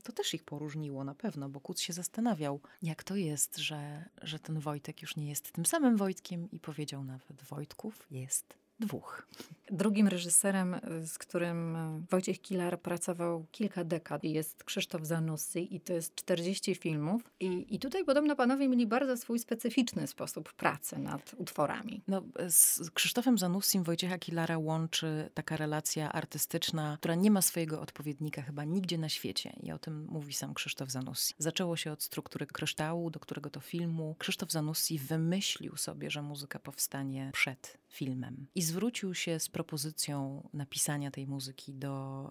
to 0.03 0.11
też 0.11 0.33
ich 0.33 0.43
poróżniło 0.43 1.03
na 1.03 1.15
pewno, 1.15 1.49
bo 1.49 1.59
Kuc 1.59 1.79
się 1.79 1.93
zastanawiał, 1.93 2.59
jak 2.81 3.03
to 3.03 3.15
jest, 3.15 3.57
że, 3.57 4.09
że 4.21 4.39
ten 4.39 4.59
Wojtek 4.59 5.01
już 5.01 5.15
nie 5.15 5.29
jest 5.29 5.51
tym 5.51 5.65
samym 5.65 5.97
Wojtkiem 5.97 6.51
i 6.51 6.59
powiedział 6.59 7.03
nawet 7.03 7.43
Wojtków 7.43 8.07
jest 8.11 8.59
dwóch. 8.79 9.27
Drugim 9.71 10.07
reżyserem, 10.07 10.75
z 11.05 11.17
którym 11.17 11.77
Wojciech 12.09 12.41
Kilar 12.41 12.79
pracował 12.81 13.45
kilka 13.51 13.83
dekad, 13.83 14.23
jest 14.23 14.63
Krzysztof 14.63 15.05
Zanussi 15.05 15.75
i 15.75 15.79
to 15.79 15.93
jest 15.93 16.15
40 16.15 16.75
filmów. 16.75 17.21
I, 17.39 17.75
I 17.75 17.79
tutaj 17.79 18.05
podobno 18.05 18.35
panowie 18.35 18.67
mieli 18.67 18.87
bardzo 18.87 19.17
swój 19.17 19.39
specyficzny 19.39 20.07
sposób 20.07 20.53
pracy 20.53 20.97
nad 20.97 21.35
utworami. 21.37 22.01
No, 22.07 22.21
z 22.49 22.91
Krzysztofem 22.91 23.37
Zanussim 23.37 23.83
Wojciecha 23.83 24.17
Kilara 24.17 24.57
łączy 24.57 25.29
taka 25.33 25.57
relacja 25.57 26.11
artystyczna, 26.11 26.97
która 26.99 27.15
nie 27.15 27.31
ma 27.31 27.41
swojego 27.41 27.81
odpowiednika 27.81 28.41
chyba 28.41 28.63
nigdzie 28.63 28.97
na 28.97 29.09
świecie. 29.09 29.53
I 29.63 29.71
o 29.71 29.79
tym 29.79 30.05
mówi 30.05 30.33
sam 30.33 30.53
Krzysztof 30.53 30.89
Zanussi. 30.89 31.33
Zaczęło 31.37 31.77
się 31.77 31.91
od 31.91 32.03
struktury 32.03 32.45
kryształu, 32.45 33.09
do 33.09 33.19
którego 33.19 33.49
to 33.49 33.59
filmu 33.59 34.15
Krzysztof 34.19 34.51
Zanussi 34.51 34.99
wymyślił 34.99 35.77
sobie, 35.77 36.11
że 36.11 36.21
muzyka 36.21 36.59
powstanie 36.59 37.29
przed 37.33 37.77
filmem. 37.89 38.47
I 38.55 38.61
zwrócił 38.61 39.13
się 39.13 39.39
z 39.39 39.49
propozycją 39.49 40.49
napisania 40.53 41.11
tej 41.11 41.27
muzyki 41.27 41.73
do 41.73 42.25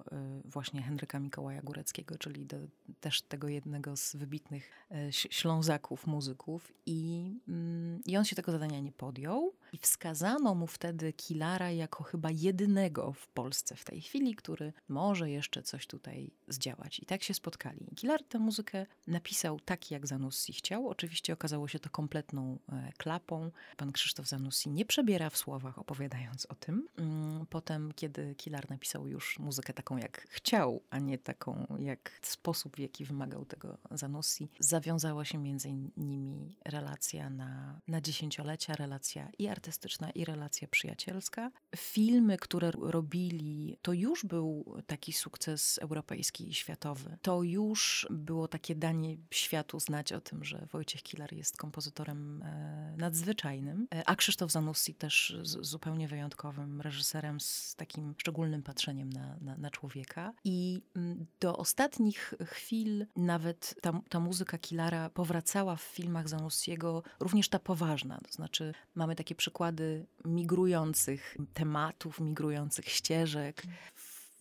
y, 0.44 0.48
właśnie 0.48 0.82
Henryka 0.82 1.20
Mikołaja 1.20 1.62
Góreckiego, 1.62 2.18
czyli 2.18 2.46
do 2.46 2.56
też 3.00 3.22
tego 3.22 3.48
jednego 3.48 3.96
z 3.96 4.16
wybitnych 4.16 4.70
y, 4.90 5.12
ślązaków, 5.12 6.06
muzyków. 6.06 6.72
I, 6.86 7.32
mm, 7.48 8.02
I 8.06 8.16
on 8.16 8.24
się 8.24 8.36
tego 8.36 8.52
zadania 8.52 8.80
nie 8.80 8.92
podjął. 8.92 9.52
I 9.72 9.78
wskazano 9.78 10.54
mu 10.54 10.66
wtedy 10.66 11.12
Kilara 11.12 11.70
jako 11.70 12.04
chyba 12.04 12.30
jedynego 12.30 13.12
w 13.12 13.28
Polsce 13.28 13.76
w 13.76 13.84
tej 13.84 14.00
chwili, 14.00 14.34
który 14.34 14.72
może 14.88 15.30
jeszcze 15.30 15.62
coś 15.62 15.86
tutaj 15.86 16.30
zdziałać. 16.48 17.00
I 17.00 17.06
tak 17.06 17.22
się 17.22 17.34
spotkali. 17.34 17.86
Kilar 17.96 18.22
tę 18.24 18.38
muzykę 18.38 18.86
napisał 19.06 19.60
tak, 19.60 19.90
jak 19.90 20.06
Zanussi 20.06 20.52
chciał. 20.52 20.88
Oczywiście 20.88 21.32
okazało 21.32 21.68
się 21.68 21.78
to 21.78 21.90
kompletną 21.90 22.58
e, 22.72 22.92
klapą. 22.96 23.50
Pan 23.76 23.92
Krzysztof 23.92 24.26
Zanussi 24.26 24.70
nie 24.70 24.84
przebiera 24.84 25.30
w 25.30 25.36
słowach, 25.36 25.78
opowiadając 25.78 26.46
o 26.46 26.54
tym. 26.54 26.88
Mm, 26.96 27.46
potem, 27.46 27.92
kiedy 27.92 28.34
Kilar 28.34 28.70
napisał 28.70 29.08
już 29.08 29.38
muzykę 29.38 29.72
taką, 29.72 29.96
jak 29.96 30.26
chciał, 30.28 30.82
a 30.90 30.98
nie 30.98 31.18
taką, 31.18 31.76
jak 31.78 32.18
sposób, 32.22 32.76
w 32.76 32.78
jaki 32.78 33.04
wymagał 33.04 33.44
tego 33.44 33.78
Zanussi, 33.90 34.48
zawiązała 34.58 35.24
się 35.24 35.38
między 35.38 35.72
nimi 35.96 36.56
relacja 36.64 37.30
na, 37.30 37.80
na 37.88 38.00
dziesięciolecia, 38.00 38.74
relacja 38.74 39.28
i 39.38 39.48
artystyczna 39.58 40.10
i 40.10 40.24
relacja 40.24 40.68
przyjacielska. 40.68 41.50
Filmy, 41.76 42.36
które 42.36 42.70
robili, 42.70 43.78
to 43.82 43.92
już 43.92 44.24
był 44.24 44.76
taki 44.86 45.12
sukces 45.12 45.78
europejski 45.78 46.48
i 46.48 46.54
światowy. 46.54 47.18
To 47.22 47.42
już 47.42 48.06
było 48.10 48.48
takie 48.48 48.74
danie 48.74 49.16
światu 49.30 49.80
znać 49.80 50.12
o 50.12 50.20
tym, 50.20 50.44
że 50.44 50.66
Wojciech 50.72 51.02
Kilar 51.02 51.32
jest 51.32 51.56
kompozytorem 51.56 52.42
e, 52.42 52.94
nadzwyczajnym, 52.96 53.86
e, 53.94 54.02
a 54.06 54.16
Krzysztof 54.16 54.50
Zanussi 54.50 54.94
też 54.94 55.36
zupełnie 55.42 56.08
wyjątkowym 56.08 56.80
reżyserem 56.80 57.40
z 57.40 57.74
takim 57.76 58.14
szczególnym 58.18 58.62
patrzeniem 58.62 59.12
na, 59.12 59.36
na, 59.40 59.56
na 59.56 59.70
człowieka. 59.70 60.32
I 60.44 60.82
mm, 60.96 61.26
do 61.40 61.56
ostatnich 61.56 62.34
chwil 62.44 63.06
nawet 63.16 63.74
ta, 63.82 64.00
ta 64.08 64.20
muzyka 64.20 64.58
Kilara 64.58 65.10
powracała 65.10 65.76
w 65.76 65.82
filmach 65.82 66.28
Zanussiego, 66.28 67.02
również 67.20 67.48
ta 67.48 67.58
poważna. 67.58 68.18
To 68.26 68.32
znaczy 68.32 68.74
mamy 68.94 69.16
takie 69.16 69.34
przykłady 69.48 70.06
migrujących 70.24 71.36
tematów, 71.54 72.20
migrujących 72.20 72.88
ścieżek. 72.88 73.62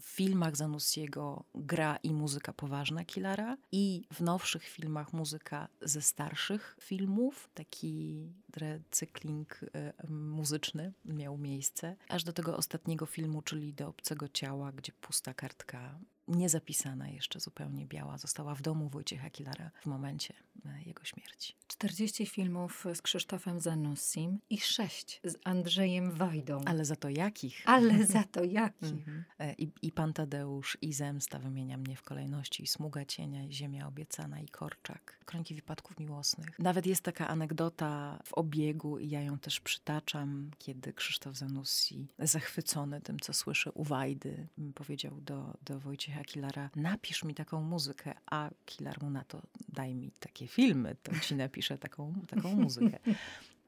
Filmach 0.02 0.56
Zanussiego 0.56 1.44
gra 1.56 1.98
i 2.04 2.14
muzyka 2.14 2.54
poważna 2.54 3.06
Kilara 3.06 3.58
i 3.72 4.04
w 4.14 4.22
nowszych 4.22 4.64
filmach 4.64 5.14
muzyka 5.14 5.68
ze 5.82 6.02
starszych 6.02 6.78
filmów, 6.82 7.50
taki 7.54 8.26
recykling 8.56 9.64
y, 9.64 10.08
muzyczny 10.10 10.94
miał 11.06 11.38
miejsce, 11.38 11.96
aż 12.10 12.24
do 12.24 12.34
tego 12.34 12.58
ostatniego 12.58 13.06
filmu, 13.06 13.42
czyli 13.42 13.74
do 13.74 13.88
Obcego 13.88 14.28
Ciała, 14.28 14.72
gdzie 14.72 14.92
pusta 14.92 15.34
kartka 15.34 16.00
niezapisana 16.28 17.10
jeszcze 17.10 17.40
zupełnie 17.40 17.86
biała 17.86 18.18
została 18.18 18.56
w 18.56 18.62
domu 18.62 18.90
Wojciecha 18.90 19.30
Kilara 19.30 19.72
w 19.82 19.86
momencie 19.86 20.34
e, 20.66 20.84
jego 20.86 21.04
śmierci. 21.06 21.54
40 21.68 22.26
filmów 22.26 22.86
z 22.94 23.02
Krzysztofem 23.02 23.60
Zanussim 23.60 24.40
i 24.50 24.60
6 24.60 25.22
z 25.24 25.36
Andrzejem 25.44 26.12
Wajdą. 26.12 26.62
Ale 26.66 26.86
za 26.86 26.96
to 26.96 27.10
jakich? 27.10 27.64
Ale 27.66 28.06
za 28.16 28.24
to 28.24 28.44
jakich? 28.44 28.92
Mhm. 28.92 29.24
E, 29.40 29.54
I, 29.54 29.72
I 29.82 29.92
Pan 29.92 30.14
Tadeusz, 30.14 30.78
i 30.82 30.94
Zemsta 30.94 31.40
wymienia 31.40 31.78
mnie 31.78 31.96
w 31.96 32.02
kolejności, 32.02 32.64
i 32.64 32.68
Smuga 32.68 33.06
Cienia, 33.06 33.44
i 33.44 33.54
Ziemia 33.54 33.88
Obiecana, 33.88 34.40
i 34.40 34.48
Korczak, 34.48 35.20
Kroniki 35.26 35.56
Wypadków 35.56 36.00
Miłosnych. 36.00 36.60
Nawet 36.60 36.86
jest 36.86 37.02
taka 37.02 37.28
anegdota 37.28 38.20
w 38.26 38.34
obiegu 38.48 39.00
i 39.00 39.10
ja 39.10 39.22
ją 39.22 39.40
też 39.40 39.60
przytaczam, 39.60 40.52
kiedy 40.58 40.94
Krzysztof 40.94 41.36
Zanussi, 41.36 42.08
zachwycony 42.20 43.02
tym, 43.02 43.20
co 43.20 43.34
słyszy 43.34 43.72
u 43.72 43.84
Wajdy, 43.84 44.48
powiedział 44.76 45.22
do, 45.22 45.58
do 45.66 45.80
Wojciecha 45.80 46.24
Kilara, 46.24 46.70
napisz 46.76 47.24
mi 47.24 47.36
taką 47.36 47.62
muzykę, 47.62 48.14
a 48.26 48.50
Kilar 48.66 49.04
mu 49.04 49.10
na 49.10 49.24
to, 49.24 49.42
daj 49.70 49.96
mi 49.96 50.12
takie 50.20 50.48
filmy, 50.48 50.96
to 51.04 51.20
ci 51.20 51.36
napiszę 51.36 51.78
taką, 51.78 52.14
taką 52.28 52.56
muzykę. 52.56 53.00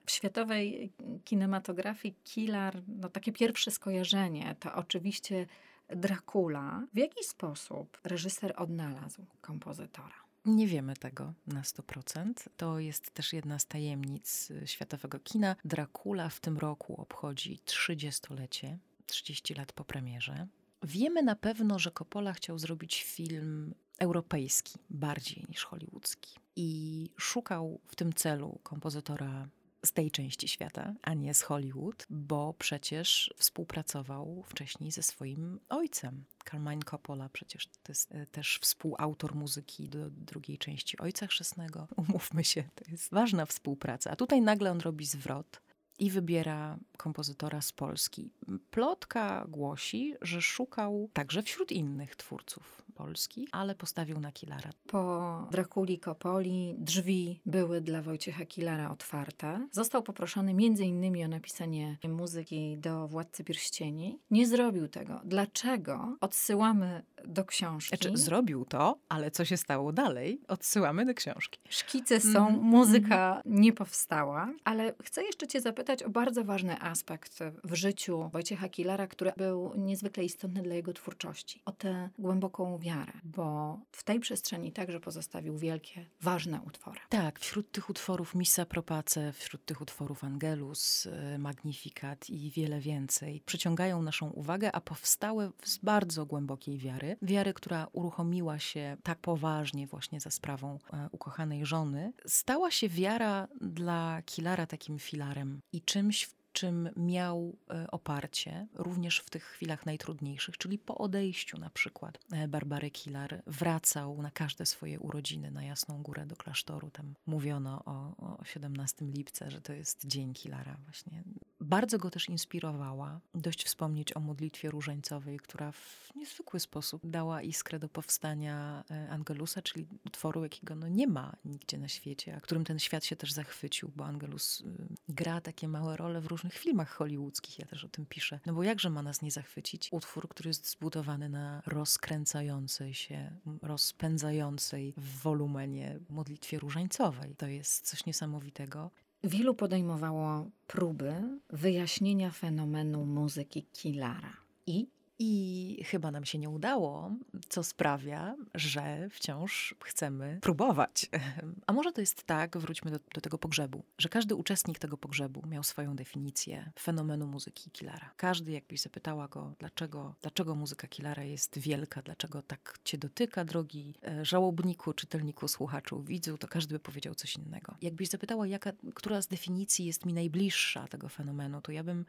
W 0.06 0.12
światowej 0.12 0.92
kinematografii 1.26 2.16
Kilar, 2.24 2.82
no 2.88 3.10
takie 3.10 3.32
pierwsze 3.32 3.72
skojarzenie 3.72 4.56
to 4.60 4.76
oczywiście 4.76 5.46
Dracula. 5.90 6.88
W 6.94 6.98
jaki 6.98 7.24
sposób 7.24 7.98
reżyser 8.04 8.54
odnalazł 8.58 9.26
kompozytora? 9.42 10.29
Nie 10.46 10.68
wiemy 10.68 10.96
tego 10.96 11.34
na 11.48 11.62
100%. 11.62 12.34
To 12.58 12.80
jest 12.80 13.12
też 13.12 13.34
jedna 13.34 13.60
z 13.60 13.66
tajemnic 13.66 14.52
y, 14.52 14.68
światowego 14.68 15.20
kina. 15.20 15.56
Dracula 15.66 16.30
w 16.30 16.40
tym 16.40 16.58
roku 16.58 17.02
obchodzi 17.02 17.60
30-lecie, 17.66 18.78
30 19.06 19.54
lat 19.54 19.74
po 19.74 19.86
premierze. 19.86 20.48
Wiemy 20.84 21.24
na 21.24 21.36
pewno, 21.36 21.80
że 21.80 21.92
Coppola 21.92 22.34
chciał 22.34 22.60
zrobić 22.60 23.04
film 23.04 23.74
europejski 24.00 24.80
bardziej 24.90 25.46
niż 25.50 25.66
hollywoodzki 25.66 26.40
i 26.56 27.10
szukał 27.18 27.80
w 27.88 27.96
tym 27.96 28.14
celu 28.14 28.60
kompozytora 28.64 29.48
z 29.86 29.92
tej 29.92 30.12
części 30.12 30.48
świata, 30.48 30.94
a 31.02 31.14
nie 31.14 31.34
z 31.34 31.42
Hollywood, 31.42 32.06
bo 32.10 32.54
przecież 32.54 33.34
współpracował 33.38 34.44
wcześniej 34.48 34.92
ze 34.92 35.04
swoim 35.04 35.60
ojcem. 35.70 36.24
Carmine 36.52 36.84
Coppola 36.84 37.30
przecież 37.30 37.68
to 37.68 37.92
jest 37.92 38.12
e, 38.12 38.26
też 38.26 38.60
współautor 38.62 39.36
muzyki 39.36 39.90
do 39.90 40.10
drugiej 40.10 40.58
części 40.58 40.98
Ojca 40.98 41.28
Chrzestnego. 41.28 41.88
Umówmy 42.08 42.44
się, 42.44 42.64
to 42.76 42.92
jest 42.92 43.12
ważna 43.12 43.46
współpraca. 43.46 44.12
A 44.12 44.16
tutaj 44.16 44.42
nagle 44.42 44.72
on 44.72 44.80
robi 44.80 45.06
zwrot 45.06 45.62
i 46.00 46.12
wybiera 46.12 46.78
kompozytora 46.98 47.62
z 47.62 47.72
Polski. 47.72 48.32
Plotka 48.72 49.46
głosi, 49.48 50.16
że 50.22 50.42
szukał 50.42 51.10
także 51.14 51.44
wśród 51.44 51.72
innych 51.72 52.16
twórców 52.16 52.84
Polski, 53.04 53.48
ale 53.52 53.76
postawił 53.76 54.20
na 54.20 54.32
Kilara. 54.32 54.70
Po 54.88 55.48
Drakuli 55.52 56.00
Kopoli 56.00 56.76
drzwi 56.78 57.40
były 57.46 57.82
dla 57.82 58.02
Wojciecha 58.02 58.46
Kilara 58.46 58.92
otwarte. 58.92 59.68
Został 59.72 60.04
poproszony 60.04 60.54
między 60.54 60.86
innymi 60.86 61.26
o 61.26 61.28
napisanie 61.28 61.98
muzyki 62.10 62.78
do 62.78 63.08
Władcy 63.08 63.44
Pierścieni. 63.44 64.20
Nie 64.32 64.48
zrobił 64.48 64.88
tego. 64.88 65.22
Dlaczego? 65.26 66.18
Odsyłamy 66.22 67.04
do 67.26 67.46
książki. 67.46 67.98
Znaczy, 67.98 68.18
zrobił 68.18 68.66
to, 68.66 68.98
ale 69.10 69.32
co 69.32 69.46
się 69.46 69.58
stało 69.58 69.92
dalej? 69.92 70.42
Odsyłamy 70.48 71.06
do 71.06 71.14
książki. 71.14 71.60
Szkice 71.70 72.20
są, 72.20 72.48
mm. 72.48 72.62
muzyka 72.62 73.42
nie 73.46 73.74
powstała, 73.74 74.54
ale 74.64 74.94
chcę 75.04 75.24
jeszcze 75.24 75.48
cię 75.48 75.62
zapytać 75.62 76.04
o 76.04 76.10
bardzo 76.10 76.44
ważny 76.44 76.82
aspekt 76.82 77.40
w 77.64 77.74
życiu 77.76 78.30
Wojciecha 78.34 78.70
Kilara, 78.70 79.08
który 79.08 79.32
był 79.38 79.74
niezwykle 79.78 80.24
istotny 80.24 80.62
dla 80.62 80.76
jego 80.76 80.94
twórczości. 80.94 81.62
O 81.66 81.72
tę 81.72 82.10
głęboką 82.20 82.78
wiarę, 82.78 82.89
bo 83.24 83.80
w 83.92 84.04
tej 84.04 84.20
przestrzeni 84.20 84.72
także 84.72 85.00
pozostawił 85.00 85.58
wielkie, 85.58 86.06
ważne 86.22 86.62
utwory. 86.62 87.00
Tak, 87.10 87.40
wśród 87.40 87.72
tych 87.72 87.90
utworów 87.90 88.36
Missa 88.36 88.66
Propace, 88.66 89.34
wśród 89.34 89.66
tych 89.66 89.82
utworów 89.82 90.24
Angelus, 90.24 91.06
e, 91.06 91.38
Magnificat 91.38 92.30
i 92.30 92.52
wiele 92.52 92.80
więcej 92.80 93.42
przyciągają 93.46 94.02
naszą 94.02 94.30
uwagę, 94.30 94.72
a 94.72 94.82
powstały 94.82 95.52
z 95.64 95.78
bardzo 95.78 96.26
głębokiej 96.26 96.78
wiary. 96.78 97.18
Wiary, 97.22 97.54
która 97.54 97.88
uruchomiła 97.92 98.60
się 98.60 98.98
tak 99.04 99.20
poważnie 99.20 99.88
właśnie 99.88 100.20
za 100.20 100.32
sprawą 100.32 100.80
e, 100.94 101.10
ukochanej 101.12 101.66
żony. 101.66 102.14
Stała 102.26 102.72
się 102.72 102.90
wiara 102.90 103.48
dla 103.62 104.22
Kilara 104.26 104.66
takim 104.66 105.00
filarem 105.00 105.62
i 105.74 105.82
czymś, 105.82 106.24
w 106.24 106.39
czym 106.54 106.90
miał 106.96 107.58
e, 107.70 107.92
oparcie, 107.92 108.68
również 108.74 109.20
w 109.20 109.30
tych 109.30 109.44
chwilach 109.44 109.86
najtrudniejszych, 109.86 110.58
czyli 110.58 110.78
po 110.78 110.98
odejściu 110.98 111.58
na 111.58 111.70
przykład 111.70 112.20
e, 112.32 112.48
Barbary 112.48 112.92
Kilar 112.92 113.44
wracał 113.48 114.22
na 114.22 114.32
każde 114.32 114.66
swoje 114.66 115.00
urodziny 115.00 115.52
na 115.52 115.64
Jasną 115.64 116.04
Górę 116.04 116.26
do 116.26 116.36
klasztoru. 116.36 116.92
Tam 116.92 117.14
mówiono 117.26 117.84
o, 117.86 118.16
o 118.18 118.46
17 118.46 119.06
lipca, 119.06 119.50
że 119.50 119.62
to 119.62 119.74
jest 119.74 120.08
dzień 120.08 120.34
Kilara 120.34 120.78
właśnie. 120.86 121.24
Bardzo 121.70 121.98
go 121.98 122.10
też 122.10 122.30
inspirowała. 122.30 123.22
Dość 123.36 123.66
wspomnieć 123.66 124.18
o 124.18 124.20
modlitwie 124.20 124.72
różańcowej, 124.72 125.40
która 125.40 125.72
w 125.72 126.12
niezwykły 126.16 126.60
sposób 126.60 127.02
dała 127.04 127.42
iskrę 127.42 127.80
do 127.80 127.90
powstania 127.90 128.84
e, 128.92 129.10
Angelusa, 129.10 129.62
czyli 129.62 129.88
utworu, 130.06 130.44
jakiego 130.44 130.76
no 130.76 130.88
nie 130.88 131.08
ma 131.08 131.36
nigdzie 131.46 131.78
na 131.78 131.88
świecie, 131.88 132.36
a 132.36 132.42
którym 132.42 132.66
ten 132.66 132.80
świat 132.80 133.06
się 133.06 133.16
też 133.16 133.32
zachwycił, 133.32 133.92
bo 133.96 134.06
Angelus 134.06 134.64
gra 135.10 135.42
takie 135.42 135.68
małe 135.68 135.98
role 135.98 136.22
w 136.22 136.26
różnych 136.26 136.54
filmach 136.54 136.90
hollywoodzkich, 136.90 137.60
ja 137.60 137.66
też 137.66 137.86
o 137.86 137.90
tym 137.90 138.06
piszę. 138.06 138.40
No 138.46 138.54
bo 138.54 138.64
jakże 138.64 138.90
ma 138.90 139.02
nas 139.02 139.22
nie 139.22 139.32
zachwycić 139.32 139.90
utwór, 139.92 140.30
który 140.30 140.48
jest 140.48 140.70
zbudowany 140.70 141.30
na 141.30 141.62
rozkręcającej 141.66 142.94
się, 142.94 143.32
rozpędzającej 143.62 144.94
w 144.98 145.22
wolumenie 145.22 146.00
modlitwie 146.10 146.60
różańcowej. 146.60 147.36
To 147.36 147.48
jest 147.48 147.88
coś 147.88 148.06
niesamowitego. 148.06 148.92
Wielu 149.24 149.54
podejmowało 149.56 150.50
próby 150.68 151.14
wyjaśnienia 151.50 152.32
fenomenu 152.32 153.06
muzyki 153.06 153.64
Kilara. 153.64 154.38
I 154.68 154.88
i 155.20 155.84
chyba 155.86 156.12
nam 156.12 156.26
się 156.26 156.38
nie 156.38 156.50
udało, 156.50 157.12
co 157.50 157.64
sprawia, 157.64 158.36
że 158.54 159.10
wciąż 159.10 159.76
chcemy 159.84 160.40
próbować. 160.42 161.10
A 161.68 161.74
może 161.74 161.92
to 161.92 162.02
jest 162.02 162.24
tak, 162.24 162.58
wróćmy 162.58 162.92
do, 162.92 163.00
do, 163.14 163.22
tego 163.22 163.38
pogrzebu, 163.38 163.84
że 163.98 164.10
każdy 164.10 164.36
uczestnik 164.36 164.80
tego 164.80 164.98
pogrzebu 164.98 165.48
miał 165.48 165.64
swoją 165.64 165.96
definicję 165.96 166.72
fenomenu 166.80 167.28
muzyki 167.28 167.72
Kilara. 167.72 168.12
Każdy, 168.18 168.52
jakbyś 168.52 168.82
zapytała 168.82 169.28
go, 169.28 169.54
dlaczego, 169.60 170.16
dlaczego 170.22 170.56
muzyka 170.56 170.88
Kilara 170.88 171.24
jest 171.24 171.60
wielka, 171.60 172.02
dlaczego 172.02 172.42
tak 172.42 172.80
cię 172.84 172.98
dotyka, 172.98 173.46
drogi 173.46 173.94
e, 174.08 174.26
żałobniku, 174.26 174.94
czytelniku, 174.94 175.48
słuchaczu, 175.48 176.04
widzu, 176.04 176.38
to 176.38 176.48
każdy 176.48 176.76
by 176.76 176.80
powiedział 176.80 177.16
coś 177.16 177.36
innego. 177.36 177.76
Jakbyś 177.82 178.10
zapytała, 178.10 178.48
jaka, 178.48 178.72
która 178.96 179.22
z 179.22 179.28
definicji 179.28 179.86
jest 179.86 180.06
mi 180.06 180.14
najbliższa 180.14 180.88
tego 180.88 181.10
fenomenu, 181.10 181.62
to 181.62 181.72
ja 181.72 181.84
bym 181.84 182.06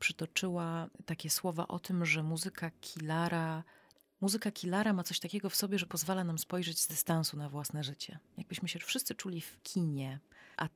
przytoczyła 0.00 0.88
takie 1.06 1.30
słowa 1.30 1.68
o 1.68 1.78
tym, 1.78 2.06
że 2.06 2.22
muzyka 2.22 2.70
Kilara 2.80 3.62
Muzyka 4.20 4.50
Kilara 4.50 4.92
ma 4.92 5.02
coś 5.02 5.20
takiego 5.20 5.50
w 5.50 5.56
sobie, 5.56 5.78
że 5.78 5.86
pozwala 5.86 6.24
nam 6.24 6.38
spojrzeć 6.38 6.78
z 6.78 6.86
dystansu 6.86 7.36
na 7.36 7.48
własne 7.48 7.84
życie. 7.84 8.18
Jakbyśmy 8.38 8.68
się 8.68 8.78
wszyscy 8.78 9.14
czuli 9.14 9.40
w 9.40 9.62
kinie, 9.62 10.18
a 10.56 10.68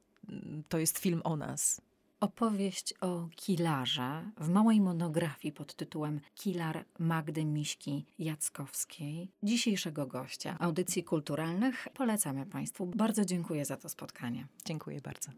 to 0.68 0.78
jest 0.78 0.98
film 0.98 1.20
o 1.24 1.36
nas. 1.36 1.80
Opowieść 2.20 2.94
o 3.00 3.28
Kilarze 3.36 4.30
w 4.40 4.48
małej 4.48 4.80
monografii 4.80 5.52
pod 5.52 5.74
tytułem 5.74 6.20
Kilar 6.34 6.84
Magdy 6.98 7.44
Miśki 7.44 8.06
Jackowskiej, 8.18 9.28
dzisiejszego 9.42 10.06
gościa 10.06 10.56
audycji 10.60 11.04
kulturalnych, 11.04 11.88
polecamy 11.94 12.46
Państwu. 12.46 12.86
Bardzo 12.86 13.24
dziękuję 13.24 13.64
za 13.64 13.76
to 13.76 13.88
spotkanie. 13.88 14.46
Dziękuję 14.64 15.00
bardzo. 15.00 15.30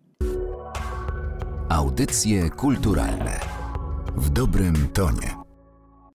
Audycje 1.68 2.50
kulturalne 2.50 3.65
w 4.16 4.30
dobrym 4.30 4.88
tonie. 4.88 5.45